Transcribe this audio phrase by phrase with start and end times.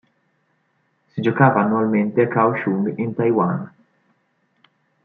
[1.11, 3.71] Si giocava annualmente a Kaohsiung in Taiwan.